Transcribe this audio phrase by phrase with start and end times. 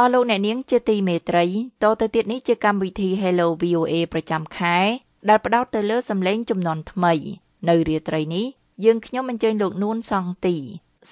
[0.00, 1.46] អស់លោកអ្នកនាងជាទីមេត្រី
[1.82, 4.78] តទៅទៀតនេះជាកម្មវិធី Hello VOA ប្រចាំខែ
[5.28, 7.12] ដែលផ្ដោតទៅលើសម្លេងចំនួនថ្មី
[7.68, 8.46] នៅរាត្រីនេះ
[8.84, 10.56] យើងខ្ញុំអញ្ជើញលោកនួនសង់ទី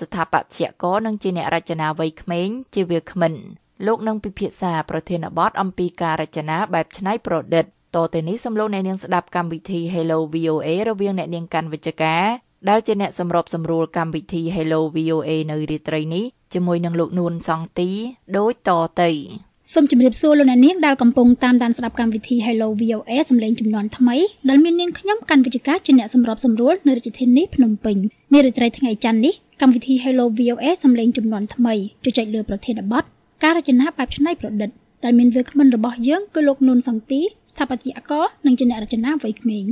[0.01, 3.35] ស្ថាបត្យករនិងជាអ្នករចនាវ័យក្មេង ជាវាគ្មិន
[3.87, 7.65] លោកនឹងពិភាក្សាប្រធានបទអំពីការរចនាបែបច្នៃប្រឌិត
[7.97, 12.27] តទៅនេះសំឡេងអ្នកនាងស្ដាប់កម្មវិធី Hello VOA រវាងអ្នកនាងកាន់វិជ្ជការ
[12.69, 16.25] ដែលជាអ្នកសម្របសម្រួលកម្មវិធី Hello VOA នៅរាត្រីនេះ
[16.55, 17.89] ជាមួយនឹងលោកនួនសង់ទី
[18.37, 18.71] ដូចត
[19.01, 19.11] ទៅ
[19.73, 24.17] សូមជម្រាបសួរលោកអ្នកនាងដែលកំពុងតាមដានស្ដាប់កម្មវិធី Hello VOA សម្លេងចំនួនថ្មី
[24.49, 27.97] ដែលមាននាងខ្ញុំកាន់វិជ្ជការជាអ្នកសម្របសម្រួលនៅរាជធានីភ្នំពេញ
[28.33, 33.05] នារាត្រីថ្ងៃច័ន្ទនេះកម្មវិធី Hello VOA សម្លេងចំនួនថ្មីជជែកលើប្រធានបទ
[33.43, 34.71] ការរចនាបែបច្នៃប្រឌិត
[35.05, 37.21] ដែលមានវាគ្មិនរបស់យើងគឺលោកនួនសង់ទី
[37.53, 39.65] ស្ថាបត្យករនិងជាអ្នករចនាវ័យក្មេង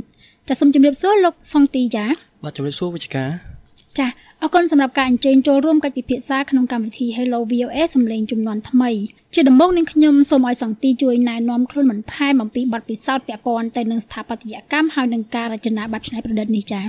[0.47, 2.05] ចាសសូមជម្រាបសួរលោកសង់ទីចា
[2.45, 3.29] បាទជម្រាបសួរវិជ្ជការ
[3.99, 4.07] ចា
[4.41, 8.91] អរគុណសម្រាប់ការអញ្ជើញចូលរួមកិច្ចពិភាក្សាក្នុងកម្មវិធី Hello VOA សម្លេងចំនួនថ្មី
[9.33, 16.85] ជាដំបូងនឹងខ្ញុំសូមឲ្យសង្ទីជួយណែនាំខ្លួនបន្ថែមអំពីបទពិសោធន៍ពាក់ព័ន្ធទៅនឹងស្ថាបត្យកម្មហើយនឹងការរចនាបែបច្នៃប្រឌិតនេះចា៎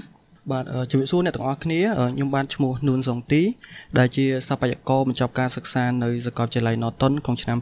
[0.50, 1.80] បាទជំរាបសួរអ្នកទាំងអស់គ្នា
[2.14, 3.42] ខ្ញុំបានឈ្មោះនួនសុងទី
[3.98, 7.58] ដែលជាស្ថាបត្យករបញ្ចប់ការសិក្សានៅសាកលវិទ្យាល័យ Norton ក្នុងឆ្នាំ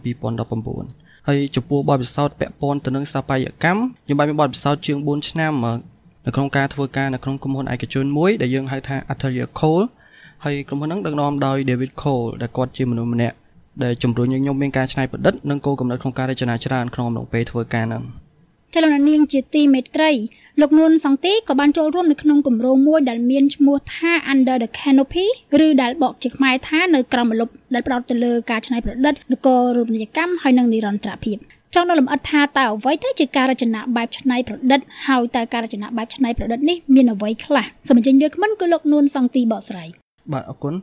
[0.62, 5.52] 2019ហើយចំពោះបទពិសោធន៍ពាក់ព័ន្ធទៅនឹងស្ថាបត្យកម្មខ្ញុំបានមានបទពិសោធន៍ជាង4ឆ្នាំ
[6.26, 9.84] នៅក្នុងការធ្វើការនៅក្នុងក្រុមហ៊ុនឯកជនមួយដែលយើងហៅថា Atelier Cole
[10.44, 13.36] ហើយក្រុមហ៊ុនហ្នឹងដឹកនាំដោយ David Cole ដែលគាត់ជាមនុស្សម្នាក់
[13.84, 18.04] ដែលជំរុញឲ្យខ្ញុំមានការច្នៃប្រឌិតនិងគោលកំណត់ក្នុងការរចនាច្រើនក្នុងអំឡុងពេលធ្វើការហ្នឹង
[18.74, 20.10] ចលនានាងជាទីមេត្រី
[20.60, 25.26] លោកនួនសង្ទីក៏បានចូលរួមនៅក្នុងគម្រោងមួយដែលមានឈ្មោះថា Under the Canopy
[25.66, 31.36] ឬដែលបកជាខ្មែរថានៅក្រោមម្លប់ដែលផ្ដោតទៅលើការច្នៃប្រឌិតនគររូបនីយកម្មហើយនិងនិរន្តរភាព
[31.74, 39.88] ចង់ដល់លម្អិតថាតើអ្វីទៅជាការរចនាបែបច្នៃប្រឌិតហើយតើការរចនាបែបច្នៃប្រឌិតនេះមានអ្វីខ្លះសូមអញ្ជើញវាគ្មិនគឺលោកនួនសង្ទីបកស្រាយ
[40.32, 40.74] បាទអរគុណ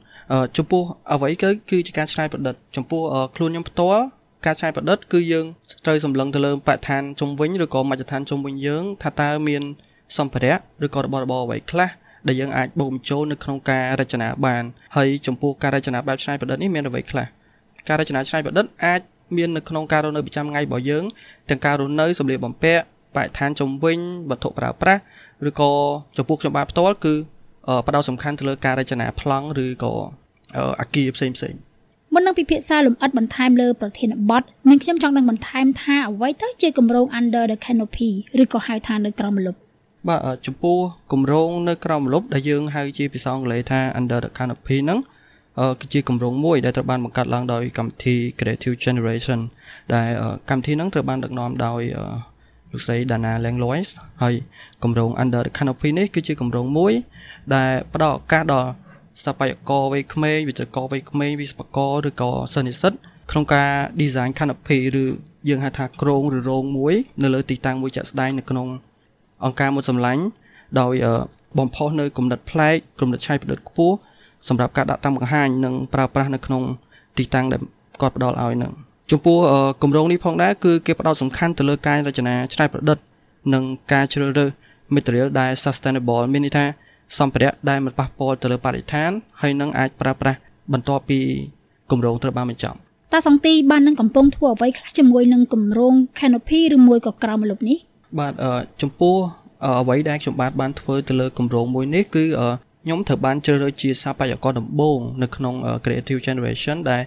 [0.58, 3.02] ចំពោះអ្វីគឺគឺជាការច្នៃប្រឌិតចំពោះ
[3.36, 4.02] ខ្លួនខ្ញុំផ្ទាល់
[4.46, 5.46] ការច្នៃប្រឌិតគឺយើង
[5.86, 9.64] ត្រូវសម្លឹងទៅលើបរិស្ថានជុំវិញឬក៏មជ្ឈដ្ឋានជុំវិញយើងថាតើមាន
[10.18, 11.90] សម្ភារៈឬក៏របស់របរអ្វីខ្លះ
[12.28, 14.64] ដែលយើងអាចបូកបញ្ចូលនៅក្នុងការរចនាបាន
[14.96, 17.26] ហើយចំពោះការរចនាបែបច្នៃប្រឌិតនេះមានអ្វីខ្លះ
[17.88, 19.02] ការរចនាច្នៃប្រឌិតអាច
[19.38, 21.04] មាននៅក្នុងការរស់នៅប្រចាំថ្ងៃរបស់យើង
[21.50, 22.84] ទាំងការរស់នៅសម្លៀកបំពាក់
[23.16, 24.00] បរិស្ថានជុំវិញ
[24.30, 25.02] វត្ថុប្រើប្រាស់
[25.50, 25.72] ឬក៏
[26.18, 27.14] ចំពោះខ្ញុំបាទផ្ទាល់គឺ
[27.88, 29.94] ផ្ដោតសំខាន់ទៅលើការរចនាប្លង់ឬក៏
[30.80, 31.54] អាគារផ្សេងផ្សេង
[32.14, 38.10] មុននឹងពិភាក្សាលម្អិតបន្ថែមលើប្រធានបទនាងខ្ញុំចង់ដឹងបន្ថែមថាអ្វីទៅជាគម្រោង Under the Canopy
[38.42, 39.60] ឬក៏ហៅថានៅក្រោមម្លប់
[40.08, 40.78] បាទចំពោះ
[41.12, 45.00] គម្រោងនៅក្រោមម្លប់ដែលយើងហៅជាភាសាអង់គ្លេសថា Under the Canopy ហ្នឹង
[45.80, 49.40] គឺជាគម្រោងមួយដែលត្រូវបានបង្កើតឡើងដោយកម្មវិធី Creative Generation
[49.96, 50.10] ដែល
[50.50, 51.82] កម្មវិធីហ្នឹងត្រូវបានដឹកនាំដោយ
[52.72, 53.90] លោកស្រី Dana Langlois
[54.24, 54.36] ហើយ
[54.84, 56.94] គម្រោង Under the Canopy នេះគឺជាគម្រោងមួយ
[57.56, 58.70] ដែលផ្ដល់ឱកាសដល់
[59.20, 62.94] ស្ថាបត្យករវ័យក្មេងវិទ្យាករវ័យក្មេងវិស្វករឬក៏សិស្សនិស្សិត
[63.32, 65.06] ក្នុងការ design canopy ឬ
[65.50, 68.68] យើងហៅថាគ្រោងឬរោងមួយ នៅលើទីតាំងមួយចាក់ស្ដែងនៅក្នុង
[69.46, 70.24] អង្គការមួយសម្លាញ់
[70.82, 70.94] ដោយ
[71.60, 73.96] បំផុសនៅគំនិតប្លែកគំនិតឆៃប្រឌិតខ្ពស់
[74.48, 76.62] សម្រាប់ការដាក់តាំងបង្ហាញនិងប្រើប្រាស់នៅក្នុង
[77.18, 77.62] ទីតាំងដែល
[78.02, 78.72] គាត់ផ្ដល់ឲ្យនឹង
[79.12, 79.38] ចំពោះ
[79.82, 82.98] គម្រោងនេះផងដែរគឺគេផ្ដោតសំខាន់ទៅលើការរចនាច្នៃប្រឌិត
[83.54, 84.50] និងការជ្រើសរើស
[84.96, 86.66] material ដែល sustainable មានន័យថា
[87.20, 90.40] សម្ភារៈដែលមិនប៉ះពាល់ទៅលើបរិស្ថានហើយនឹងអាចប្រើប្រាស់
[90.74, 91.20] បន្ទាប់ពី
[91.92, 92.78] គម្រោងត្រូវបានបញ្ចប់
[93.14, 97.78] តើសង្ទីបាននឹងកំពុងធ្វើអ្វីខ្លះជាមួយនឹងគម្រោង Canopy ឬមួយក៏ក្រៅម្លប់នេះ
[98.20, 98.34] បាទ
[98.82, 99.16] ចំពោះ
[99.82, 102.26] អ្វីដែលខ្ញុំបាទបានធ្វើទៅលើគម្រោងមួយនេះគឺ
[102.84, 107.02] ខ្ញុំត្រូវបានជ្រើសរើសជាសាបយកដំបូងនៅក្នុង Creative Generation ដែល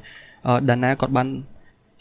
[0.70, 1.28] ដាណាគាត់បាន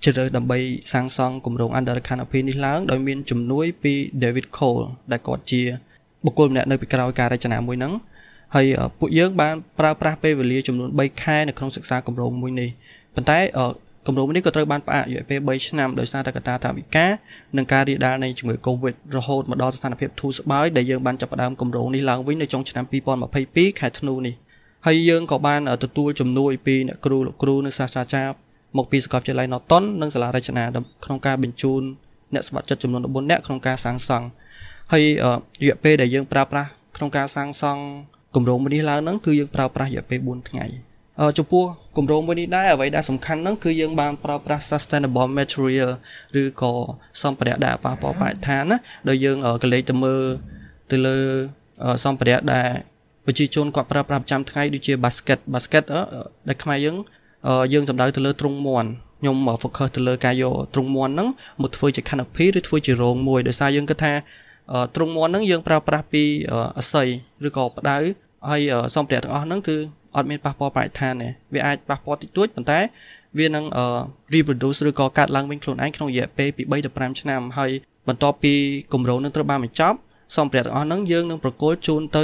[0.03, 0.59] ជ្រើសរើសដើម្បី
[0.94, 5.62] សាងសង់គម្រោង Under Canopy នេះឡើងដោយមានជំនួយពី David Cole ដែលគាត់ជា
[6.25, 7.94] បុគ្គលម្នាក់នៅពីក្រោយការរចនាមួយហ្នឹង
[8.56, 8.65] ហើយ
[9.00, 12.69] ពួកយើងបានប្រើប្រាស់ពេលវេលាចំនួន3ខែនៅក្នុងសិក្សាគម្រោងមួយនេះ
[13.15, 13.39] ប៉ុន្តែ
[14.07, 17.11] គម្រោងនេះក៏ត្រូវបានផ្អាករយៈពេល3ឆ្នាំដោយសារតែកត្តាថាវិការ
[17.57, 22.85] និងការរាលដាលនៃជំងឺ Covid រហូតមកដល់ស្ថានភាពធូរស្បើយដែលយើងបានចាប់ផ្ដើមគម្រោងនេះឡើងវិញនៅចុងឆ្នាំ
[23.31, 24.35] 2022ខែធ្នូនេះ
[24.85, 28.33] ហើយយើងក៏បានទទួលជំនួយពីអ្នកគ្រូលោកគ្រូនិងសាស្ត្រាចារ្យ
[28.77, 30.63] មកពីសាកលវិទ្យាល័យ Norton និងសាលារចនា
[31.05, 31.81] ក្នុងការបញ្ជូន
[32.33, 34.25] អ្នកស្ម័គ្រចិត្តចំនួន14នាក់ក្នុងការសាងសង់
[34.94, 35.03] ហើយ
[35.61, 37.81] រយៈពេលដែលយើងប្រើប្រាស់ក្នុងការសាងសង់
[38.35, 40.65] គម្រោងមួយនេះឡើងហ្នឹងគឺយើងប្រើប្រាស់រយៈពេល4ថ្ងៃ
[41.38, 41.63] ចំពោះ
[41.98, 45.92] គម្រោងមួយនេះដែរអ្វីដែលសំខាន់ហ្នឹងគឺយើងបានប្រើប្រាស់ sustainable material
[46.42, 46.74] ឬក៏
[47.24, 48.77] សម្ភារៈដែលប៉ះពាល់បរិស្ថានណា
[49.10, 50.24] ដោយយើងកលេចទៅមើល
[50.92, 51.18] ទៅលើ
[52.06, 52.69] សម្ភារៈដែល
[53.25, 55.83] ប្រជាជនគាត់ប្រើប្រាស់ប្រចាំថ្ងៃដូចជា basket basket
[56.48, 56.98] ដែលខ្មែរយើង
[57.74, 58.89] យើងសំដៅទៅលើទ្រុងមាន់
[59.19, 61.30] ខ្ញុំ focus ទៅលើការយកទ្រុងមាន់ហ្នឹង
[61.62, 64.13] មកធ្វើជា canopy ឬធ្វើជារោងមួយដោយសារយើងគិតថា
[64.95, 66.24] ទ្រុងមាន់ហ្នឹងយើងប្រើប្រាស់ពី
[66.80, 67.07] អស័យ
[67.48, 67.98] ឬក៏ផ្ដៅ
[68.50, 68.62] ហើយ
[68.95, 69.77] សម្ភារៈទាំងអស់ហ្នឹងគឺ
[70.15, 72.80] អត់មានប៉ះពាល់បរិស្ថានទេវាអាចប៉ះពាល់តិចតួចប៉ុន្តែ
[73.39, 73.65] វានឹង
[74.33, 77.71] reproduce ឬក៏កាត់ឡើងវិញខ្លួនឯងក្នុងរយៈពេលពី3ទៅ5ឆ្នាំហើយ
[78.07, 78.54] បន្ទាប់ពី
[78.94, 79.98] គម្រោងនឹងត្រូវបានបញ្ចប់
[80.38, 82.19] សម្ភារៈទាំងអស់ហ្នឹងយើងនឹងប្រគល់ជូនទ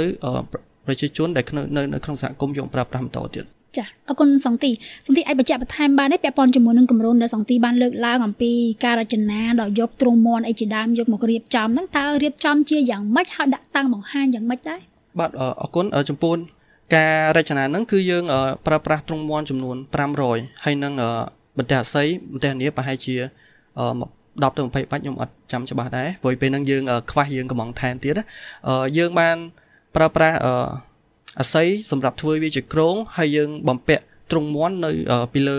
[0.86, 1.44] ប្រជាជនដែល
[1.76, 3.44] នៅនៅក្នុងសហគមន៍យកប្រើប្រាស់បន្តទៀត
[3.78, 4.70] ចាអរគុណសង្ទី
[5.06, 8.52] សង្ទីអាចបញ្ជាក់បន្ថែមបានទេពាក់ព័ន្ធជាមួយនឹងគម្រោងដែលសង្ទីបានលើកឡើងអំពី
[8.84, 14.80] ការរចនាដល់យកទ្រង់មន់អីជាដើមយកមករៀបចំហ្នឹងតើរៀបចំជាយ៉ាងម៉េចហើយដាក់តាំងបង្ហាញយ៉ាងម៉េចដែរ
[15.18, 16.32] បាទអរគុណចំពោះ
[16.94, 18.24] ការរចនាហ្នឹងគឺយើង
[18.66, 19.76] ប្រើប្រាស់ទ្រង់មន់ចំនួន
[20.20, 20.92] 500ហើយនឹង
[21.58, 28.14] បន្ទះអស័យបន្ទះនីប្រហែលជា10ទៅ20បាច់ខ្ញុំអត់ចាំច្បាស់ដែរព្រោះពេលហ្នឹងយើងខ្វះយើងកំងថែមទៀត
[28.98, 29.36] យើងបាន
[29.96, 30.36] ប្រើប្រាស់
[31.40, 34.90] អាស័យសម្រាប់ធ្វើវាជាក្រងហើយយើងបំពាក់ទ្រុងមាន់នៅ
[35.32, 35.58] ពីលើ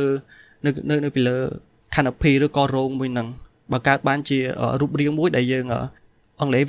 [0.66, 0.69] នៅ
[1.06, 1.38] នៅពីលើ
[1.95, 3.28] canopy ឬក៏រោងមួយហ្នឹង
[3.72, 4.39] បើកើតបានជា
[4.81, 5.66] រូបរាងមួយដែលយើង
[6.42, 6.66] អង់គ្លេស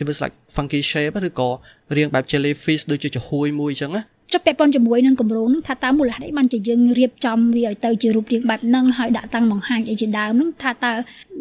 [0.00, 1.48] it was like funky shape ឬក៏
[1.96, 4.02] រាងបែប jellyfish ដូចជាចំហួយមួយអញ្ចឹងណា
[4.32, 10.92] ចុះពាក់ព័ន្ធជាមួយនឹងគម្រោងនឹងថាតើមូលហេតុអីបានជាយើងរៀបចំវាឲ្យទៅជារូបរាងបែបហ្នឹងហើយដាក់តាំងបង្ហាញអីជាដើមហ្នឹងថាតើ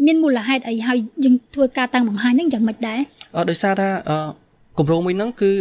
[0.06, 3.00] មានមូលហេតុអីហើយយើងធ្វើការតាំងបង្ហាញហ្នឹងយ៉ាងម៉េចដែរ
[3.36, 3.90] អឺដោយសារថា
[4.78, 5.52] គម្រោងមួយហ្នឹងគឺ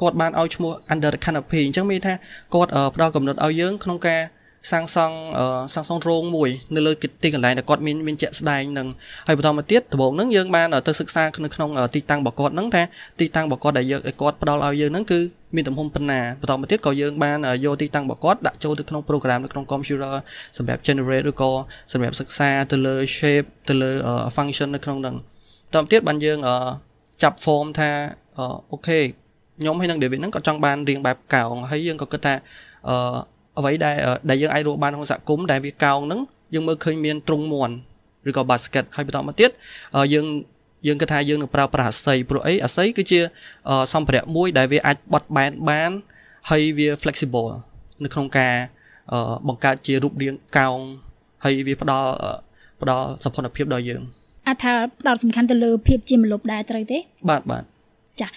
[0.00, 2.14] គាត់បានឲ្យឈ្មោះ under the canopy អញ្ចឹងមានថា
[2.54, 4.20] គាត់ផ្ដល់កំណត់ឲ្យយើងក្នុងការ
[4.70, 5.16] សាងសង់
[5.74, 8.88] សាងសង់រោងមួយនៅលើទីកន្លែងដែលគាត់មានមានជាក់ស្ដែងនឹង
[9.26, 12.82] ហើយបន្តមកទៀតដំបូងហ្នឹងយើងបានទៅសិក្សានៅក្នុងទីតាំងរបស់គាត់ហ្នឹងថា
[13.20, 15.20] ទីតាំងរបស់គាត់ដែលយើងគាត់ផ្ដល់ឲ្យយើងហ្នឹងគឺ
[15.54, 20.14] មានទំហំប៉ុណ្ណាបន្តមកទៀតក៏យើងបានយកទីតាំងរបស់គាត់ដាក់ចូលទៅក្នុង program នៅក្នុង computer
[20.58, 21.50] សម្រាប់ generate ឬក៏
[21.92, 23.90] សម្រាប់សិក្សាទៅលើ shape ទៅលើ
[24.36, 25.16] function នៅក្នុងហ្នឹង
[25.72, 26.38] បន្តមកទៀតបានយើង
[27.22, 27.90] ចាប់ form ថា
[28.72, 29.00] អូខេ
[29.58, 32.34] ខ្ញុំហើយនឹង David ហ្នឹងក៏ចង់បានរៀងបែបកោងហើយយើងក៏គិតថា
[32.88, 32.96] អឺ
[33.58, 33.96] អ្វីដែល
[34.30, 36.20] ដែលយើងអាចរកបានក្នុងសហគមន៍ដែលវាកោងហ្នឹង
[36.54, 37.74] យើងមើលឃើញមានទ្រុងមន់
[38.28, 39.50] ឬក៏ basket ហើយបន្តមកទៀត
[40.14, 40.26] យើង
[40.86, 43.20] យើងគិតថាយើងនឹងប្រើប្រាស់អាស័យព្រោះអីអាស័យគឺជា
[43.92, 45.90] សម្ភារៈមួយដែលវាអាចបត់បែនបាន
[46.50, 47.48] ហើយវា flexible
[48.04, 48.54] នៅក្នុងការ
[49.48, 50.78] បង្កើតជារូបរាងកោង
[51.44, 52.08] ហើយវាផ្ដល់
[52.80, 54.02] ផ្ដល់សម្ព័ន្ធភាពដល់យើង
[54.46, 56.98] អាចថាផ្ដោតសំខាន់ទៅលើភាពជាម្លប់ដែរត្រូវទេ
[57.30, 57.62] បាទបាទ
[58.20, 58.28] ចា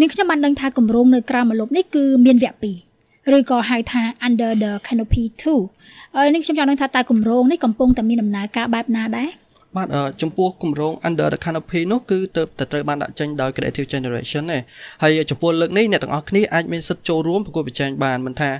[0.00, 2.95] នាងខ្ញុំបានដឹងថាគម្រោងនៅក្រៅម្លប់នេះគឺមានវគ្គ2
[3.34, 5.24] ឬក៏ហៅថា under the canopy
[5.72, 9.28] 2ហើយនាងខ្ញុំចង់ដឹងថាតើគម្រោងនេះកំពុងតែមានដំណើរការបែបណាដែរ
[9.76, 9.88] បាទ
[10.22, 14.58] ចំពោះគម្រោង under the canopy នោះគឺទៅតែត្រូវបានដាក់ចេញដោយ creative generation ទេ
[15.02, 18.50] ហើយចំពោះលើកនេះអ្នកទាំងអស់គ្នាអាចមានសិទ្ធិចូលរួមប្រកួតប្រជែងបានមិនថា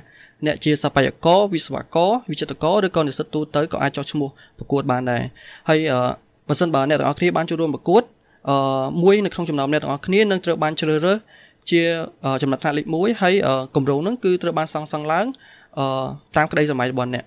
[0.45, 5.23] អ្នកជាសប្បាយករវិស្វករវិចិត្រករឬក៏និស្សិតទូទៅក៏អាចចុះឈ្មោះប្រកួតបានដែរ
[5.69, 5.79] ហើយ
[6.47, 8.03] បើសិនបើអ្នកទាំងអស់គ្នាបានចូលរួមប្រកួត
[8.49, 11.17] អឺមួយនៅក្នុងចំណោមអ្នកទាំងអស់គ្នានឹងត្រូវបានជ្រើសរើស
[11.71, 11.81] ជា
[12.41, 13.33] ចំណាត់ថ្នាក់លេខ1ហើយ
[13.75, 15.25] គម្រោងហ្នឹងគឺត្រូវបានសាងសង់ឡើង
[15.79, 15.85] អឺ
[16.35, 17.25] តាមក្តីសម័យរបស់អ្នក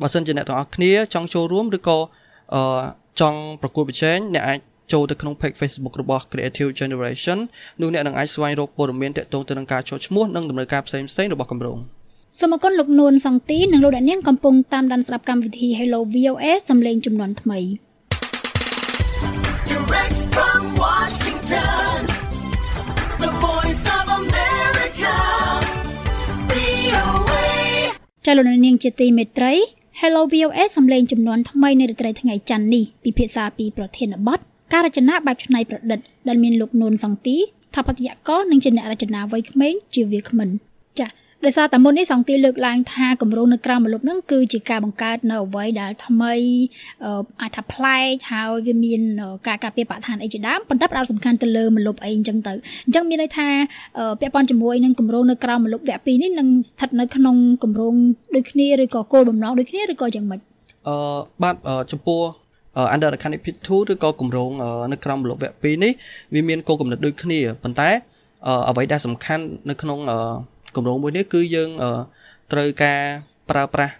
[0.00, 1.98] បើសិនជាអ្នកទាំងអស់គ្នាចង់ចូលរួមឬក៏
[2.54, 2.62] អឺ
[3.20, 4.58] ចង់ប្រកួតប្រជែងអ្នកអាច
[4.92, 7.38] ចូលទៅក្នុង page Facebook របស់ Creative Generation
[7.80, 11.78] នោះអ្នកនឹងអាចស្វែងរកព័ត៌មានទាក់ទងទៅនឹងការចូលឈ្មោះនិងដំណើរការផ្សេងៗរបស់គម្រោង
[12.38, 17.58] សូមអរគុណលោកនួនសង្ទីនិងលោកអ្នកនាងកំពុងតាមដានស្ដាប់កម្មវិធី Hello VOA សំឡេងចំនួនថ្មី
[19.70, 22.09] Direct from Washington
[28.26, 29.52] ចលនានាងជាទីមេត្រី
[30.00, 34.38] Hello VOA សំឡេងចំនួនថ្មីនៅរាត្រីថ្ងៃច័ន្ទនេះពិភាក្សាពីប្រធានបទ
[34.72, 35.98] ការរចនាបែបច្នៃប្រឌិត
[36.28, 40.48] ដែលមានលោកនួនសង្ទីស្ថាបត្យករនិងជាអ្នករចនាវ័យក្មេងជាវាគ្មិន
[41.44, 46.34] ដោយសារតែមុននេះសង្ទីលើកឡើងថាគម្រោងនៅក្រៅម្លប់ហ្នឹងគឺជាការបង្កើតនៅអ្វីដែលថ្មី
[47.40, 49.00] អាចថាប្លែកហើយវាមាន
[49.46, 52.52] ការការពារបរិស្ថានអីជាដើមប៉ុន្តែផ្ដោតសំខាន់ទៅលើម្លប់អីអញ្ចឹងទៅ
[52.86, 53.48] អញ្ចឹងមានន័យថា
[54.20, 57.94] ពាក់ព័ន្ធជាមួយនឹងគម្រោងនៅក្រៅម្លប់វគ្គ2នេះនឹងស្ថិតនៅក្នុងគម្រោង
[58.36, 60.40] ដូចគ្នាឬក៏គោលបំណងដូចគ្នាឬក៏យ៉ាងម៉េច
[60.88, 60.96] អឺ
[61.42, 61.56] បាទ
[61.92, 62.20] ចំពោះ
[62.94, 64.50] under the canopy 2ឬក៏គម្រោង
[64.92, 65.92] នៅក្រៅម្លប់វគ្គ2នេះ
[66.34, 67.90] វាមានគោលគំនិតដូចគ្នាប៉ុន្តែ
[68.68, 69.98] អ្វីដែលសំខាន់នៅក្នុង
[70.76, 71.70] គម្រោងមួយនេះគឺយើង
[72.52, 73.00] ត្រូវការ
[73.50, 73.94] ប្រើប្រាស់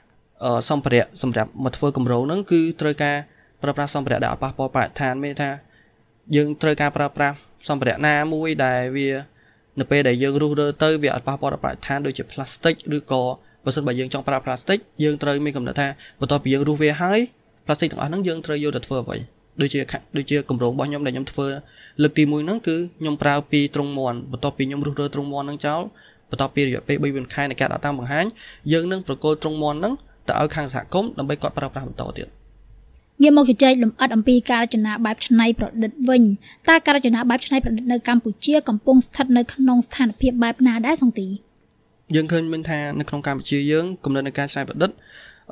[0.71, 3.17] សម្ភារៈសម្រាប់មកធ្វើគម្រោងហ្នឹងគឺត្រូវការ
[3.63, 5.51] ប្រើប្រាស់សម្ភារៈដែលអត់ប៉ះពាល់បរិស្ថានមានថា
[6.37, 7.37] យើងត្រូវការប្រើប្រាស់
[7.69, 9.09] សម្ភារៈណាមួយដែលវា
[9.81, 13.23] នៅពេលដែលយើងរុះរើទៅវាអត់ប៉ះពាល់ដល់បរិស្ថានដូចជាផ្លាស្ទិកឬក៏
[13.65, 15.89] បើសិនបើយើងចង់ប្រើផ្លាស្ទិកយើងត្រូវមានកំណត់ថា
[16.21, 17.21] បន្ទាប់ពីយើងរុះវាហើយ
[17.65, 19.17] ផ្លាស្ទិកទាំងអស់ហ្នឹងយើងត្រូវយកទៅធ្វើអ្វី
[19.61, 19.81] ដូចជា
[20.17, 21.47] ដូចជាគម្រោងរបស់ខ្ញុំដែលខ្ញុំធ្វើ
[22.03, 25.83] លើកទី1ហ្នឹងគឺខ្ញុំប្រើពីទ្រង់មន់បន្ទាប់ពីខ្ញុំរុះរើទ្រង់មន់ហ្នឹងចោល
[26.31, 28.25] បន្ទាប់ពីរយៈពេល3ខែនៃការដាក់តាំងបង្ហាញ
[28.73, 29.95] យើងនឹងប្រកល់ទ្រង់មន់ហ្នឹង
[30.29, 32.29] ទៅឲ្យខាងសហគមន៍ដើម្បីគាត់ប្រើប្រាស់បន្តទៀត
[33.23, 36.23] ងាកមកជជែកលម្អិតអំពីការរចនាបែបច្នៃប្រឌិតវិញ
[36.69, 41.29] តើការរចនាបែបច្នៃប្រឌិតនៅកម្ពុជាកំពុងស្ថិតនៅក្នុងស្ថានភាពបែបណាដែរសង្ទី
[42.15, 44.91] យើងឃើញមានថានៅក្នុងកម្ពុជាយើងគំនិតនៃការច្នៃប្រឌិត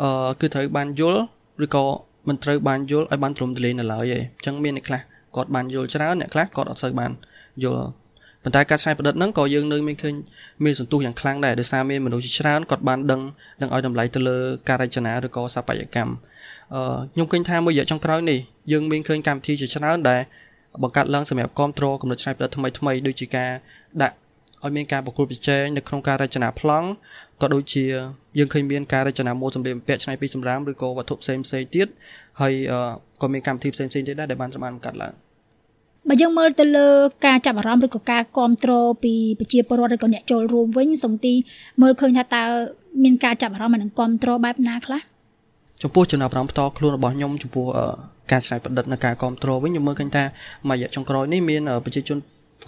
[0.02, 1.22] អឺគឺត្រូវបានយល់
[1.64, 1.84] ឬក៏
[2.28, 5.00] មិនត្រូវបានយល់ឲ្យបានទូលំទូលាយនៅឡើយទេអញ្ចឹងមានអ្នកខ្លះ
[5.36, 7.10] គាត់បានយល់ច្រើនអ្នកខ្លះគាត់អត់សូវបាន
[7.64, 7.82] យល់អ
[8.42, 10.14] ប៉ុន្តែការច្នៃប្រឌិតហ្នឹងក៏យើងនៅមានឃើញ
[10.64, 13.20] មានសន្ទុះយ៉ាងខ្លាំងដែរដោយសារមានមនុស្សជាច្រើនគាត់បានដឹង
[13.60, 16.12] ដឹងឲ្យតម្លៃទៅលើការរចនាឬក៏ស្ថាបត្យកម្ម
[16.74, 18.38] អឺខ្ញុំឃើញថាមួយរយៈចុងក្រោយនេះ
[18.72, 20.20] យើងមានឃើញកម្មវិធីជាច្រើនដែល
[20.82, 23.50] បង្កើតឡើងសម្រាប់គ្រប់គ្រងកំណត់ច្នៃប្រឌិតថ្មីថ្មីដូចជាការ
[24.02, 24.16] ដាក់
[24.64, 26.88] ឲ្យមានការប្រកួតប្រជែងនៅក្នុងការរចនាប្លង់
[27.42, 27.84] ក៏ដូចជា
[28.38, 31.88] យើងឃើញមានការរចនាម៉ូដសម្លៀកបំពាក់ឆ្នៃពីសម្រាមឬក៏វត្ថុផ្សេងផ្សេងទៀត
[32.40, 32.52] ហើយ
[33.22, 35.14] ក៏មានកម្មវិធីផ្សេងផ្សេងទៀតដែរដែលបានបានបង្កើតឡើង
[36.08, 36.88] បើយើងមើលទៅលើ
[37.26, 41.34] ការចាប់អារម្មណ៍ឬក៏ការគ្រប់គ្រងពីប្រជាពលរដ្ឋឬក៏អ្នកចូលរួមវិញសំទី
[41.82, 42.44] មើលឃើញថាតើ
[43.02, 45.00] មានការចាប់អារម្មណ៍និងគ្រប់គ្រងបែបណាខ្លះ
[45.82, 47.66] ចំពោះចំណាប់អារម្មណ៍ផ្ទាល់ខ្លួនរបស់ខ្ញុំចំពោះ
[48.32, 50.24] ការច្នៃប្រឌិតនៅការគ្រប់គ្រងវិញខ្ញុំមើលឃើញថា
[50.68, 52.18] មួយរយៈចុងក្រោយនេះមានប្រជាជន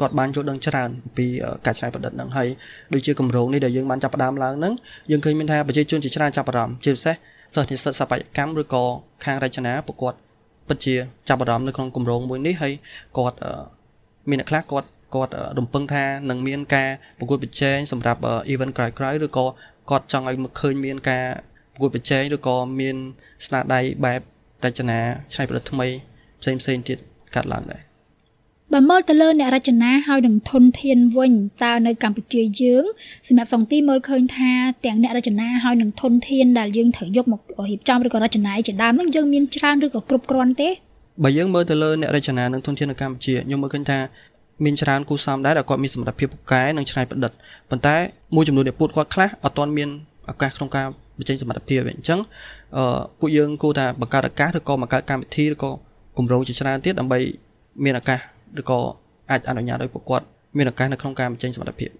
[0.01, 1.27] គាត់បានយល់ដឹងច្រើនពី
[1.67, 2.49] ការច្នៃប្រឌិតហ្នឹងហើយ
[2.95, 4.73] ដូចជាគម្រោងនេះដែលយើងបានចាប់ផ្ដើមឡើងហ្នឹង
[5.11, 7.15] យើងឃើញមានថាប្រជាជនជាច្រើនចាប់អារម្មណ៍ជាពិសេស
[7.55, 8.85] សិស្សនិស្សិតស្ថាបត្យកម្មឬក៏
[9.25, 10.15] ខាងរចនាប្រកួត
[10.71, 10.95] ពិតជា
[11.29, 12.73] ចាប់អារម្មណ៍នៅក្នុងគម្រោងមួយនេះហើយ
[13.19, 13.37] គាត់
[14.31, 18.21] មានអ្នកខ្លះគាត់គាត់រំពឹងថានឹងមានការប្រកួតប្រជែងសម្រាប់
[18.53, 19.47] event ក្រោយៗឬក៏
[19.91, 21.27] គាត់ចង់ឲ្យឃើញមានការ
[21.73, 22.97] ប្រកួតប្រជែងឬក៏មាន
[23.47, 24.21] ស្នាដៃបែប
[24.65, 24.99] រចនា
[25.35, 25.87] ច្នៃប្រឌិតថ្មី
[26.41, 26.99] ផ្សេងផ្សេងទៀត
[27.35, 27.90] កាត់ឡើងដែរ
[28.75, 31.33] បើមើលទៅលើអ្នករចនាហើយនឹងធនធានវិញ
[31.65, 32.85] តើនៅកម្ពុជាយើង
[33.29, 34.51] សម្រាប់សង្ទីមើលឃើញថា
[34.85, 40.69] ទាំងអ្នករចនាហើយនឹងធនធានដែលយើងត្រូវយកមករៀបចំឬក៏រចនាជាដើមនឹងយើងមានច្រើនឬក៏គ្រប់គ្រាន់ទេ
[41.23, 43.99] បើយើងមើលទៅលើអ្នករចនានិងធនធាននៅកម្ពុជាខ្ញុំមើលឃើញថា
[44.65, 47.33] មានច្រើនគូសំដែរដែលគាត់មានសមត្ថភាពពូកែនិងច្នៃប្រឌិត
[47.71, 47.97] ប៉ុន្តែ
[48.35, 49.89] មួយចំនួនអ្នកពួតគាត់ខ្លះអត់ទាន់មាន
[50.31, 50.87] ឱកាសក្នុងការ
[51.19, 52.21] បញ្ចេញសមត្ថភាពអញ្ចឹង
[52.77, 55.71] អឺពួកយើងគួរតែបង្កើតឱកាសឬក៏បង្កើតកម្មវិធីឬក៏
[56.17, 57.19] គម្រោងជាច្រើនទៀតដើម្បី
[57.85, 58.21] មានឱកាស
[58.61, 58.79] ឬក៏
[59.31, 60.25] អាចអនុញ្ញាតឲ្យពួកគាត់
[60.57, 61.91] មានឱកាសនៅក្នុងការបញ្ចេញសមត្ថភាព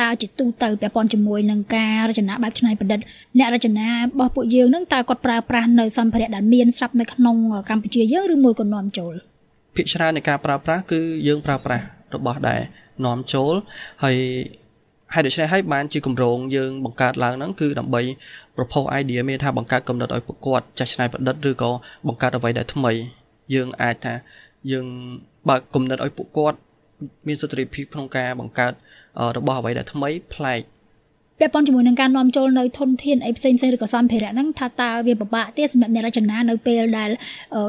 [0.00, 3.00] តើជាទូទៅពាក់ព័ន្ធជាមួយនឹងការរចនាបែបច្នៃប្រឌិត
[3.38, 7.36] អ្នករចនារបស់ពួកយើងនឹងតើគាត់ប្រើប្រាស់នៅសម្ភារៈដែលមានស្រាប់នៅក្នុង
[7.70, 9.14] កម្ពុជាយើងឬមួយក៏នាំចូល
[9.76, 12.60] ភាគច្រើននៃការប្រើប្រាស់គឺយើងប្រើប្រាស់របស់ដែល
[13.04, 13.54] នាំចូល
[14.02, 14.16] ហើយ
[15.14, 18.02] ហើយដូច្នេះហើយបានជាគម្រោងយើងបង្កើតឡើងហ្នឹងគឺដើម្បី
[18.56, 21.70] propose idea មានថាបង្កើតកំណត់ឲ្យពួកគាត់ចាស់ច្នៃប្រឌិតឬក៏
[22.06, 22.92] បង្កើតអ្វីដែលថ្មី
[23.54, 24.14] យើងអាចថា
[24.72, 24.86] យើង
[25.48, 26.58] បើកគំនិតឲ្យពួកគាត់
[27.26, 28.72] មានសិទ្ធិភាពក្នុងការបង្កើត
[29.36, 30.62] របស់អ្វីដែលថ្មីប្លែក
[31.40, 37.10] ពាក់ព័ន្ធជាមួយនឹងការនាំចូលនៅធនធានអីផ្សេងផ្សេងឬក៏សម្ភារៈហ្នឹងថាតើវាពិបាកទេសម្រាប់អ្នករចនានៅពេលដែល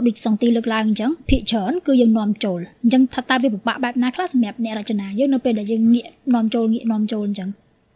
[0.07, 6.05] ដូចសង្ទីលើកឡើងអញ្ចឹងភាគច្រើនគឺយើងនាំចូលអញ្ចឹងថាតើវាពិបាកបែបណាខ្លះសម្រាប់អ្នករចនាយើងនៅពេលដែលយើងងាក
[6.35, 7.49] នាំចូលងាកនាំចូលអញ្ចឹង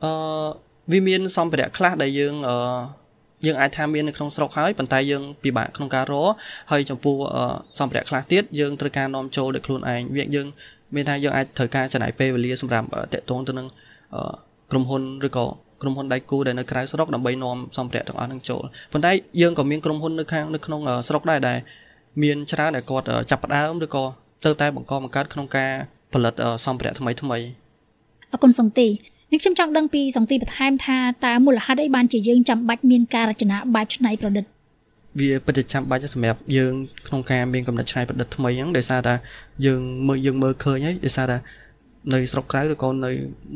[0.04, 0.12] អឺ
[0.92, 2.56] វាមានសម្ភារៈខ្លះដែលយើងអឺ
[3.46, 6.32] យើងអាចថាមាននៅក្នុងស្រុកហើយប៉ុន្តែយើងពិបាកក្នុងការរក
[6.72, 7.16] ហើយចំពោះ
[7.80, 10.48] សម្ភារៈខ្លះទៀតយើងត្រូវការនាំចូលដោយខ្លួនឯងវាយើង
[10.96, 13.68] មានថាយើងអាចត្រូវការចំណាយពេលវេលាសម្រាប់តាក់ទងទៅនឹង
[14.72, 15.46] ក្រុមហ៊ុនឬក៏
[15.82, 21.58] ក្រុមហ៊ុនដៃគូដែលនៅក្រៅស្រុកដើម្បីនាំសម្ភារៈទាំងអស់នឹងចូលប៉ុន្តែយើងក៏មានក្រុមហ៊ុននៅខាងនៅក្នុងស្រុកដែរដែល
[22.24, 24.04] មានច្រើនដែលគាត់ចាប់ផ្ដើមឬក៏
[24.46, 25.72] ទៅតែបង្កបង្កើតក្នុងការ
[26.14, 26.34] ផលិត
[26.66, 27.38] សម្ភារៈថ្មីថ្មី
[28.32, 28.88] អរគុណសង្ទី
[29.34, 34.46] នេះខ្ញុំចង់ដឹងពីសង្ទីបន្ថែមថាតើមូលហេតុអីបានជាយើងចាំបាច់មានការរចនាបែបច្នៃប្រឌិត
[35.20, 36.74] វាពិតជាចាំបាច់សម្រាប់យើង
[37.08, 39.14] ក្នុងការមានកំណត់ច្នៃប្រឌិតថ្មីហ្នឹងដោយសារតែ
[39.66, 41.38] យើងមើលយើងមើលឃើញហើយដោយសារតែ
[42.14, 43.12] នៅស្រុកក្រៅឬក៏នៅ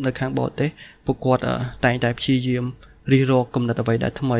[0.06, 0.70] នៅខាងបរទេស
[1.06, 1.42] ពួកគាត់
[1.86, 2.64] តែងតែព្យាយាម
[3.12, 4.40] រិះរកកំណត់អ្វីដែលថ្មី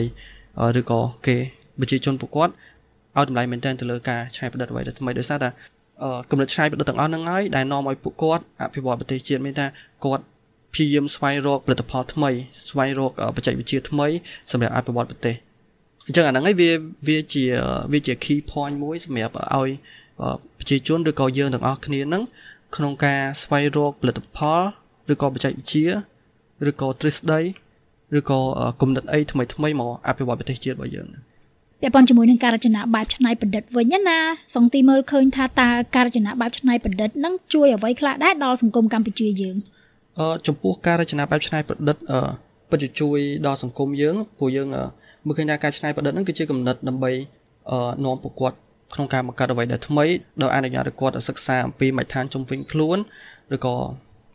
[0.80, 1.38] ឬក៏គេ
[1.80, 2.54] ប្រជាជនពួកគាត់
[3.18, 5.50] ឲ្យតម្លៃមែនទែនទៅលើការច្នៃប្រឌិតអ្វីដែលថ្មីដោយសារតែ
[6.30, 9.68] កំណត់ច្នៃប្រឌិតទាំងអស់ហ្នឹងហើយដែលនាំឲ្យពួកគាត់អភិវឌ្ឍប្រទេសជាតិមានថា
[10.06, 10.24] គាត់
[10.76, 12.30] ព្យាយាមស្វែងរកផលិតផលថ្មី
[12.70, 14.08] ស្វែងរកបច្ចេកវិទ្យាថ្មី
[14.52, 15.36] សម្រាប់អភិវឌ្ឍប្រទេស
[16.08, 16.72] អញ្ចឹងអាហ្នឹងហើយវា
[17.08, 17.44] វាជា
[17.92, 19.70] វាជា key point មួយសម្រាប់ឲ្យ
[20.60, 22.24] ប្រជាជនឬក៏យើងទាំងអស់គ្នាហ្នឹង
[22.76, 24.62] ក្នុងការស្វែងរកផលិតផល
[25.12, 25.88] ឬក៏បច្ចេកវិទ្យា
[26.70, 27.42] ឬក៏ទ្រឹស្ដី
[28.18, 28.40] ឬក៏
[28.82, 31.08] គំនិតអីថ្មីថ្មីមកអភិវឌ្ឍប្រទេសជាតិរបស់យើង
[31.82, 34.20] ពាក់ព័ន្ធជាមួយនឹងការរចនាបែបច្នៃប្រឌិតវិញណា
[34.56, 39.75] សង្ទីមើលឃើញថាតើការរចនាបែបច្នៃប្រឌិតនឹងជួយអ្វីខ្លះដែរដល់សង្គមកម្ពុជាយើងអឺ
[40.48, 42.20] ចំពោះការរចនាបែបច្នៃប្រឌិតអឺ
[42.70, 44.68] ពិតជាជួយដល់សង្គមយើងព្រោះយើង
[45.28, 47.12] មើលឃើញថាការច្នៃប្រឌិតហ្នឹងគឺជាគំនិតដើម្បី
[47.72, 48.58] អឺនាំពួកគាត់
[48.94, 50.06] ក្នុងការបង្កើតអ្វីដែលថ្មី
[50.42, 52.98] ដោយអនុញ្ញាតឲ្យគាត់សិក្សាអំពីបទដ្ឋានជំវិញខ្លួន
[53.56, 53.76] ឬក៏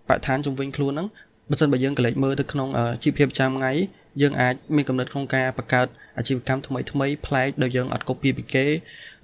[0.08, 1.08] បទដ្ឋានជំវិញខ្លួនហ្នឹង
[1.50, 2.68] បើសិនបើយើងកលេចមើលទៅក្នុង
[3.02, 3.72] ជីវភាពប្រចាំថ្ងៃ
[4.20, 5.86] យើងអាចមានកំណត់ក្នុងការបង្កើត
[6.18, 8.66] អាជីវកម្មថ្មីថ្មីប្លែកដោយយើងអត់ copy ពីគេ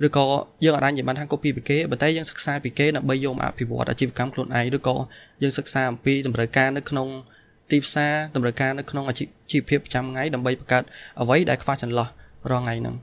[0.07, 0.25] ឬក៏
[0.64, 4.97] យើងអាចនិយាយបានថា copy ពីគេប៉ុន្តែយើងសិក្សាពីគេដើម្បីយកមកអភិវឌ្ឍអាជីវកម្មខ្លួនឯងឬក៏
[5.43, 7.09] យើងសិក្សាអំពីតម្រូវការនៅក្នុង
[7.71, 10.85] ទីផ្សារតម្រូវការនៅក្នុងអាជីវភាពប្រចាំថ្ងៃដើម្បីបង្កើត
[11.21, 12.09] អ្វីដែលខ្វះចន្លោះ
[12.50, 12.97] រាល់ថ្ងៃហ្នឹង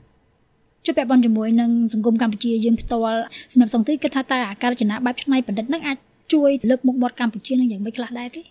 [0.86, 3.22] ជួបពាក់ព័ន្ធជាមួយនឹងសង្គមកម្ពុជាយើងផ្ទាល់
[3.52, 5.98] សម្រាប់សង្ទីគិតថាតើអាការរចនាបែបឆ្នៃប្រឌិតនឹងអាច
[6.34, 8.42] ជួយលើកមុខមាត់កម្ពុជានឹងយ៉ាងម៉េចខ្លះដែរទេ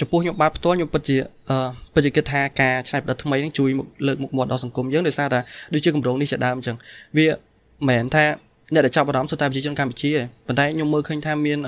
[0.00, 1.16] ចំពោះខ្ញុំបែបផ្ទាល់ខ្ញុំពិតជា
[1.50, 1.56] អឺ
[1.94, 3.68] ពិតជាគិតថាការច្នៃប្រឌិតថ្មីនឹងជួយ
[4.06, 5.40] លើកមុខមាត់ដល់សង្គមយើងដោយសារតែ
[5.74, 6.76] ដូចជាគម្រោងនេះជាដើមអញ្ចឹង
[7.16, 8.24] វាមិនមែនថា
[8.72, 10.12] អ្នកដែលចាប់អារម្មណ៍សុទ្ធតែប្រជាជនកម្ពុជា
[10.46, 11.58] ប៉ុន្តែខ្ញុំមើលឃើញថាមាន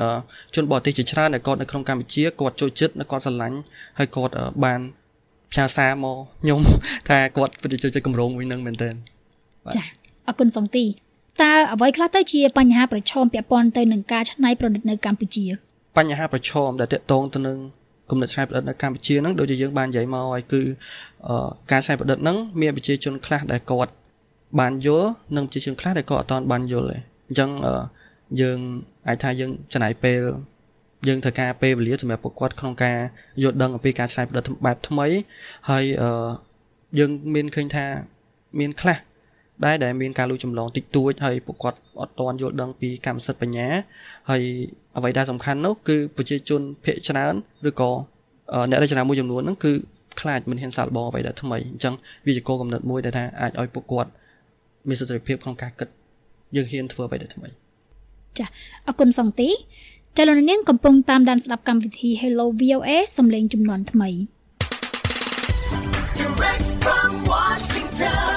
[0.54, 3.58] ជនបរទេសជាច្រើនដែលគាត់នៅក្នុងកម្ពុជាគាត់ចូលចិត្តនិងគាត់ស្រឡាញ់
[3.98, 4.32] ហើយគាត់
[4.64, 4.80] បាន
[5.52, 6.60] ផ្ញើសារមកខ្ញុំ
[7.08, 8.94] ថាគាត់ពិតជាចូលចិត្តគម្រោងមួយនឹងមែនទែន
[9.76, 9.84] ចា
[10.28, 10.86] អរគុណសំទី
[11.42, 15.44] តើអ្វីខ្លះទៅជាបញ្ហាប្រឈមពាក់ព័ន្ធទៅនឹងការច្នៃប្រឌិតនៅកម្ពុជា
[15.96, 17.58] បញ្ហាប្រឈមដែលតាក់ទងទៅនឹង
[18.10, 20.62] គំនិតច្នៃប្រឌិតនៅកម្ពុជាហ្នឹងដូចជាយើងបាននិយាយមកហើយគឺ
[21.70, 23.92] ការច្នៃប្រឌិតហ្នឹងមានប្រជាជនខ្លះដែលគាត់
[24.60, 26.98] បានយល់និងប្រជាជនខ្លះដែលគាត់អត់ទាន់បានយល់ទេ
[27.28, 27.50] អញ្ចឹង
[28.40, 28.58] យើង
[29.08, 30.20] អាចថាយើងចំណាយពេល
[31.08, 32.96] យើងត្រូវការពេលវេលាសម្រាប់ពួកគាត់ក្នុងការ
[33.42, 35.06] យល់ដឹងអំពីការច្នៃប្រឌិតបែបថ្មី
[35.70, 35.84] ហើយ
[36.98, 37.84] យើងមានឃើញថា
[38.60, 38.98] មានខ្លះ
[39.64, 43.68] ដែរដែលមានការលួចចម្លងតិចតួចហើយពួកគាត់អត់ទាន់យល់ដឹងពីកម្មសិទ្ធិបញ្ញា
[44.30, 44.42] ហើយ
[44.96, 47.34] អ្វីដែលសំខាន់នោះគឺប្រជាជនភាគច្រើន
[47.68, 47.90] ឬក៏
[48.70, 49.72] អ្នករចនាមួយចំនួនហ្នឹងគឺ
[50.20, 51.94] ខ្លាចមិនហ៊ានសាកល្បងអ្វីដែលថ្មីអញ្ចឹង
[52.26, 54.10] វាជាគោលកំណត់មួយដែលថាអាចឲ្យពួកគាត់
[54.88, 55.88] មានសិទ្ធិភាពក្នុងការគិត
[56.56, 57.48] យើងហ៊ានធ្វើអ្វីដែលថ្មី
[58.38, 58.46] ចា
[58.86, 59.48] អរគុណសង្ទី
[60.16, 64.10] ចលនានាងកំពុងតាមដានស្ដាប់កម្មវិធី Hello VOA សំឡេងចំនួនថ្មី
[66.18, 68.35] Direct from Washington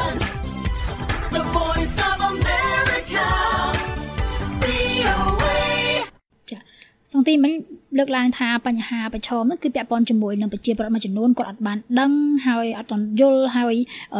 [7.29, 7.51] ទីមិញ
[7.97, 12.11] លើកឡើងថាបញ្ហាប្រឈមនោះគឺពាក់ព័ន្ធជាមួយនឹងប្រជាប្រដ្ឋមួយចំនួនគាត់អត់បានដឹង
[12.47, 13.75] ហើយអត់ទាន់យល់ហើយ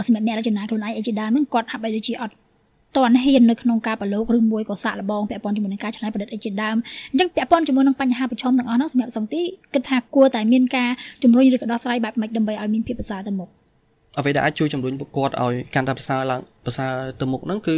[0.05, 2.33] សម្រាប់អ្នករចនាខ្លួនឯងអីជាដើមហ្នឹងគាត់ហាក់បីដូចជាអត់
[2.97, 6.75] តន់ហ៊ាននៅក្នុងការប្រឡូកឬមួយក៏សាកល្បងពាក់ព័ន្ធជាមួយនឹងការច្នៃប្រឌិតអីជាដើម
[7.11, 9.41] អញ្ចឹងពាក់ព័ន្ធជាមួយនឹងបញ្ហាប្រឈមទាំងអស់ហ្នឹងសម្រាប់សង្ទី
[9.73, 10.89] គិតថាគួរតែមានការ
[11.23, 13.49] ជំរុញឬក៏ដោះស្រាយបែបម៉េចដើម្បីឲ្យមានភាពប្រសើរទៅមុខ
[14.17, 17.77] អ្វីដែលអាចជួយជំរុញពួកគាត់ឲ្យកាន់តែប្រសើរឡើងប្រសើរទៅមុខហ្នឹងគឺ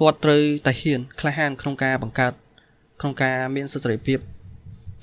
[0.00, 2.32] គាត់ត្រូវតែហ៊ានក្លាហានក្នុងការបង្កើត
[3.02, 4.18] ក្នុងការមានសិទ្ធិសេរីភាព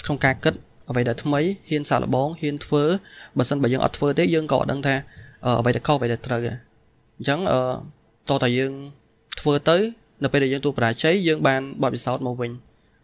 [0.05, 0.53] ក្នុងការគិត
[0.89, 2.83] អ្វីដែលថ្មីហ៊ានសាកល្បងហ៊ានធ្វើ
[3.37, 4.95] បើសិនបើយើងអត់ធ្វើទេយើងក៏អត់ដឹងថា
[5.59, 7.59] អ្វីដែលខុសអ្វីដែលត្រូវអញ្ចឹងអឺ
[8.29, 8.73] តោះតែយើង
[9.39, 9.77] ធ្វើទៅ
[10.23, 12.51] នៅពេលដែលយើងទូបរាជ័យយើងបានបទពិសោធន៍មកវិញ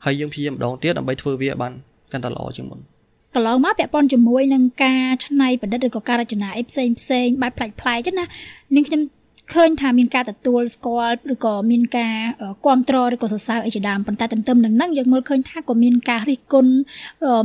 [0.06, 1.74] ហើយយើងព្យាយាមម្ដងទៀតដើម្បីធ្វើវាបាន
[2.12, 2.80] កាន់តែល្អជាងមុន
[3.36, 8.26] កន្លងមកពាក់ព័ន្ធជាមួយនឹងការច្នៃប្រឌិតឬក៏ការរចនាអីផ្សេងផ្សេងបែបប្លែកប្លែកចឹងណា
[8.76, 9.02] នាងខ្ញុំ
[9.54, 12.16] ឃើញថាមានការទទួលស្គាល់ឬក៏មានការ
[12.66, 16.74] គ្រប់គ្រងឬក៏សរសើរអីជាដើមប៉ុន្តែទន្ទឹមនឹងហ្នឹងយើងមើលឃើញថាក៏មានការរិះគន់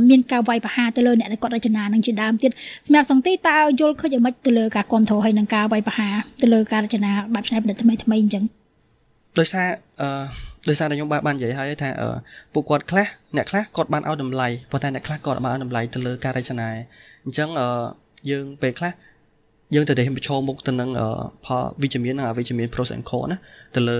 [0.09, 2.51] មានការវាយប្រហារទៅលើអ្នកដែលគាត់រចនានឹងជាដើមទៀត
[2.85, 8.43] សម្រាប់សង្ទីតើយល់ឃើញយ៉ាងម៉េចទៅលើការគ្រប់គ្រងហើយនឹងការវាយប្រហារទៅលើការរចនាបែបច្នៃប្រឌិតថ្មីថ្មីអញ្ចឹង
[9.39, 9.67] ដោយសារ
[10.01, 10.07] អឺ
[10.69, 11.89] ដោយសារតែខ្ញុំបានបាននិយាយហើយថា
[12.53, 16.67] ពួកគាត់ខ្លះអ្នកខ្លះគាត់បានឲ្យតម្លៃប៉ុន្តែអ្នកខ្លះគាត់បានឲ្យតម្លៃទៅលើការរចនា
[17.25, 17.49] អញ្ចឹង
[18.29, 18.91] យើងពេលខ្លះ
[19.73, 20.89] យើងត្រូវតែប្រឈមមុខទៅនឹង
[21.45, 23.37] ផលវិជ្ជមាននិងអវិជ្ជមាន pros and cons ណា
[23.75, 23.97] ទៅលើ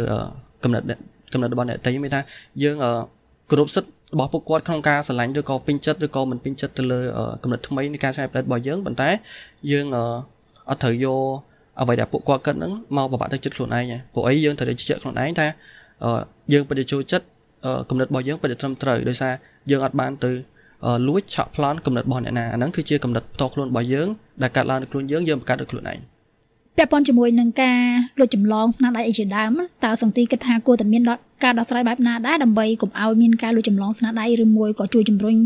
[0.63, 0.85] កំណត់
[1.33, 2.21] កំណត់របស់អ្នកតៃមានថា
[2.63, 2.75] យើង
[3.51, 6.99] គ្រប់សិទ្ធិរបស់ពួកគាត់ក្នុងការឆ្លាញ់ឬក៏ពេញចិត្តឬក៏មិនពេញចិត្តទៅលើ
[7.43, 9.09] កំណត់ថ្មីនៃការឆ្នៃប្រឌិតរបស់យើងប៉ុន្តែ
[9.71, 9.85] យើង
[10.69, 11.21] អត់ត្រូវយក
[11.81, 15.47] អ្វីដែលពួកគាត់គិតហ្នឹងមកបបាក់ទៅចិត្តខ្លួនឯងព្រោះអីយើងត្រូវតែជឿជាក់ខ្លួនឯងថា
[16.53, 17.25] យើងពិតជាចូលចិត្ត
[17.89, 19.33] កំណត់របស់យើងពិតជាត្រឹមត្រូវដោយសារ
[19.71, 20.31] យើងអត់បានទៅ
[21.07, 24.07] លួចឆក់ប្លន់កំណត់របស់អ្នកណាអាហ្នឹងគឺជាកំណត់ផ្ទាល់ខ្លួនរបស់យើង
[24.41, 25.99] ដែលកាត់ឡើងនៅខ្លួនយើងយើងបង្កើតដោយខ្លួនឯង
[26.77, 27.79] ពាក់ព័ន្ធជាមួយនឹងការ
[28.19, 29.51] លួចចម្លងស្នាដៃអីជាដើម
[29.83, 31.01] តើសង្ទីគិតថាគួរតែមាន
[31.43, 35.41] ការដោះស្រាយបែបណាដែរដើម្បីកុំឲ្យមានការលួចចម្លងស្នាដៃឬមួយក៏ជួយជំរុញឲ្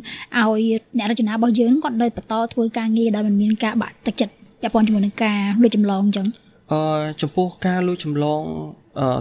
[0.60, 0.62] យ
[0.98, 6.28] អ្នករចនារបស់យើងគាត់នៅបន្តធ្វើការងារដោយមិនមានការបាក់ទឹកចិត្តពាក់ព័ន្ធជាមួយនឹងការលួចចម្លងអញ្ចឹង
[6.72, 6.82] អឺ
[7.22, 8.42] ចំពោះការលួចចម្លង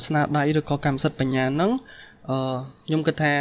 [0.07, 1.70] ស្នាដៃឬក៏កម្មសិទ្ធិបញ្ញាហ្នឹង
[2.31, 2.38] អឺ
[2.87, 3.35] ខ្ញុំគិតថា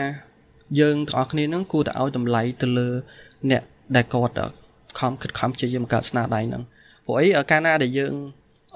[0.79, 2.89] យើងទាំងអស់គ្នានឹងគួរតែឲ្យតម្លៃទៅលើ
[3.51, 3.63] អ្នក
[3.95, 4.51] ដែលគាត់
[4.99, 6.63] ខំខិតខំព្យាយាមបង្កើតស្នាដៃហ្នឹង
[7.05, 8.13] ព្រោះអីកាលណាដែលយើង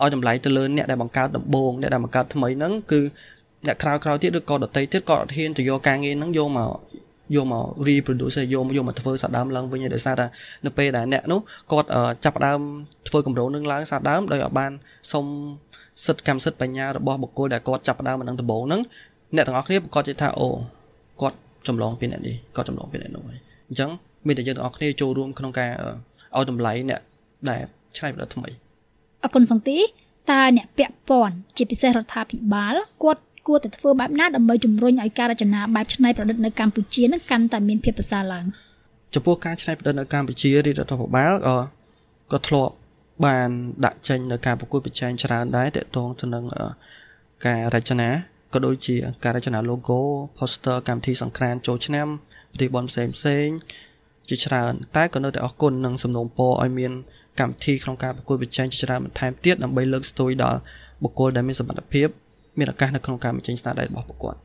[0.02, 3.02] ឲ្យតម្លៃទៅលើអ្នកដែលបង្កើតដំបូងអ្នកដែលបង្កើតថ្មីហ្នឹងគឺ
[3.66, 6.72] អ្នកក្រៅក្រៅទៀតឬក៏ដតីទៀតក៏អត់ហ៊ានទៅយកការងារហ្នឹងយកមក
[7.36, 10.26] យកមក reproduce យកយកមកធ្វើសាដើមឡើងវិញដោយសារតែ
[10.66, 11.40] នៅពេលដែលអ្នកនោះ
[11.72, 11.88] គាត់
[12.26, 12.60] ចាប់ផ្ដើម
[13.08, 14.72] ធ្វើកម្រោងនឹងឡើងសាដើមដោយឲ្យបាន
[15.12, 15.26] សុំ
[16.06, 18.82] សិទ្ធិកម្មសិទ្ធិបញ្ញារបស់បុគ្គលដែលគាត់ចាប់ផ្ដើមនឹងដំបូងហ្នឹង
[19.36, 20.50] អ្នកទាំងអស់គ្នាប្រកាសជាថាអូ
[21.22, 23.40] គាត់ ចម្លងពីអ្នកនេះគាត់ចម្លងពីអ្នកនោះហើយ
[23.70, 23.90] អញ្ចឹង
[24.28, 25.72] មានតែយើងទាំងអស់គ្នាចូលរួមក្នុងការ
[26.38, 27.02] ឲ្យតម្លៃអ្នក
[27.50, 27.62] ដែល
[27.98, 28.50] ឆ្នៃប្រឌិតថ្មី
[29.24, 29.78] អរគុណសង្ទី
[30.32, 38.46] តើអ្នកពាក់ព័ន្ធជាពិសេសរដ្ឋាភិបាលគាត់គួរតែធ្វើបែបណាដើម្បីជំរុញឲ្យការរចនាបែបច្នៃប្រឌិតនៅកម្ពុជានឹងកាន់តែមានភាពប្រសើរឡើង
[39.14, 41.34] ចំពោះការច្នៃប្រឌិតនៅកម្ពុជារាជរដ្ឋាភិបាល
[42.32, 42.74] ក៏ធ្លាប់
[43.26, 43.50] បាន
[43.86, 46.44] ដាក់ចេញនៅការប្រកួតប្រជែងច្រើនដែរតកតងទៅនឹង
[47.46, 48.10] ការរចនា
[48.54, 50.00] ក៏ដូចជាការរចនា logo
[50.38, 52.08] poster កម្មវិធីសង្ក្រានចូលឆ្នាំ
[52.52, 53.48] ពិធីបុណ្យផ្សេងផ្សេង
[54.30, 56.92] ជាច្រើនតែក៏នៅតែអរគុណនឹងសំណូមពរឲ្យមាន
[57.40, 60.60] កម្មវិធីក្នុងការប្រកួតប្រជែងជាច្រើនបន្ថែមទៀតដើម្បីលើកស្ទួយដល់
[61.04, 62.08] បុគ្គលដែលមានសមត្ថភាព
[62.58, 64.40] មានឱកាសនៅក្នុងការបញ្ចេញស្នាដៃរបស់ពួកគាត់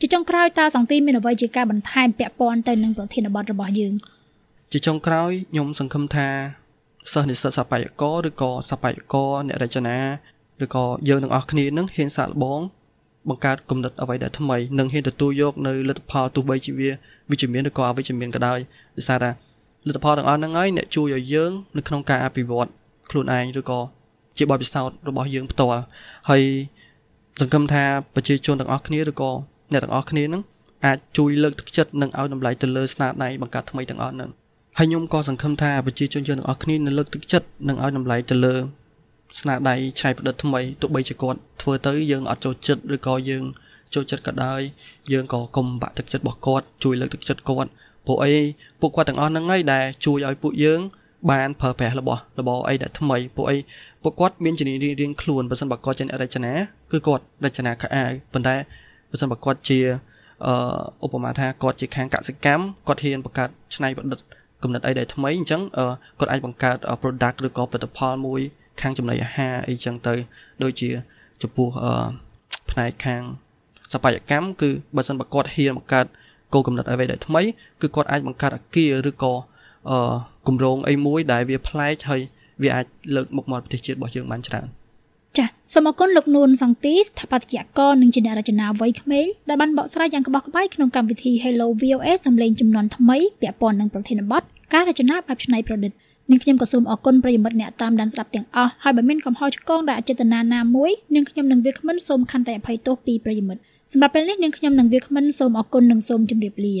[0.00, 3.94] ជាចុងក្រោយតើសង្ទីមានអ្វីជាការបន្ថែមពាក់ព័ន្ធទៅនឹងប្រធានបទរបស់យើង
[4.72, 6.28] ជាចុងក្រោយខ្ញុំសង្ឃឹមថា
[7.12, 9.98] សិស្សនិស្សិតសប្បាយករឬក៏សប្បាយករអ្នករចនា
[10.64, 12.60] ឬក៏យើងទាំងអស់គ្នានឹងហ៊ានសាកល្បង
[13.28, 16.90] បង្កើតគំនិតអ្វីដែលថ្មីនិងហ៊ានទទួលយកនៅលទ្ធផលទោះបីជាវា
[17.30, 18.58] វិជ្ជមានឬក៏អវិជ្ជមានក៏ដោយ
[18.96, 19.30] ដោយសារថា
[19.86, 22.68] លទ្ធផលទាំងអស់ហ្នឹងហើយអ្នកជួយឲ្យយើងនៅក្នុងការអភិវឌ្ឍ
[23.10, 23.80] ខ្លួនឯងឬក៏
[24.38, 25.82] ជាបទពិសោធន៍របស់យើងផ្ទាល់
[26.30, 26.42] ហើយ
[27.40, 27.84] សង្ឃឹមថា
[28.14, 29.30] ប្រជាជនទាំងអស់គ្នាឬក៏
[29.72, 30.42] អ្នកទាំងអស់គ្នានឹង
[30.84, 34.30] អាចជួយលើកទឹកចិត្តនិងឲ្យតម្លៃទៅលើស្នាដៃបង្កើតថ្មីទាំងអស់ហ្នឹង
[34.78, 38.54] ហើយខ្ញុំក៏សង្ឃឹមថាប្រជាជនយើងទាំងអស់គ្នានឹងលើកទឹកចិត្តនិងឲ្យតម្លៃទៅលើ
[39.40, 43.44] ស្នាដៃច្នៃប្រឌិតថ្មីទោះបីជាគាត់ធ្វើទៅយើងអត់ចូលចិត្តឬក៏យើង
[43.94, 44.60] ចូលចិត្តក៏ដោយ
[45.12, 47.70] យើងក៏កុំបាក់ទឹកចិត្តរបស់គាត់ជួយលើកទឹកចិត្តគាត់
[48.06, 48.34] ពួកអី
[48.80, 50.80] ពួកគាត់ទាំងអស់ហ្នឹងហើយដែលជួយឲ្យពួកយើង
[51.30, 53.56] បានប្រើប្រាស់របស់របស់អីដែលថ្មីពួកអី
[54.02, 56.52] ពួកគាត់មានជំនាញរៀងៗខ្លួនបើសិនបើគាត់ជាអ្នករចនា
[56.92, 58.56] គឺគាត់រចនាខោអាវប៉ុន្តែ
[59.10, 59.78] បើសិនបើគាត់ជា
[60.46, 64.20] អឺឧបមាថាគាត់ជាខាងកសិកម្មគាត់ហ៊ានបង្កើតច្នៃប្រឌិត
[64.62, 65.62] គំនិតអីដែលថ្មីអញ្ចឹង
[66.20, 68.40] គាត់អាចបង្កើត product ឬក៏ផលិតផលមួយ
[68.80, 70.14] ខាងចំណីអាហារអីចឹងទៅ
[70.62, 70.90] ដូចជា
[71.42, 71.92] ចំពោះអឺ
[72.70, 73.22] ផ្នែកខាង
[73.92, 76.06] សបយកម្មគឺបើសិនបើគាត់ហ៊ានបង្កើត
[76.52, 77.42] គោលកំណត់អ្វីដែលថ្មី
[77.80, 79.32] គឺគាត់អាចបង្កើតអាគារឬក៏
[79.90, 79.98] អឺ
[80.46, 82.20] គម្រោងអីមួយដែលវាប្លែកហើយ
[82.62, 84.68] វាអាចលើកមុខមាត់ប្រទេសជាតិរបស់យើងបានច្រើន
[85.38, 94.42] ចាសសូមអរគុណលោកនួនសង្ទីស្ថាបត្យករនិងជាអ្នករចនាវ័យក្មេងដែលបានបកស្រាយយ៉ាងក្បោះក្បាយក្នុងកម្មវិធី Hello VOA សម្លេងចំនួនថ្មីពាក់ព័ន្ធនឹងប្រធានបទ
[94.74, 95.92] ការរចនាបែបច្នៃប្រឌិត
[96.30, 103.60] នាងខ្ញុំក៏សូមអរគុណប្រិយមិត្តអ្នកតាមដានស្ដាប់ទាំងអស់ហើយបើមានកំហុសឆ្គងដែលអចេតនាណាមួយនាងខ្ញុំនឹងវាគ្មិនសូមខន្តីអភ័យទោសពីប្រិយមិត្ត
[103.92, 106.76] សម្រាប់ពេលនេះនាងខ្ញុំនឹងវាគ្មិនសូមអរគុណនិងសូមជម្រាបលា